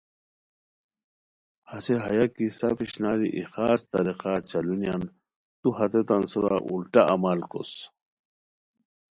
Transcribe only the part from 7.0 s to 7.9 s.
عمل کوس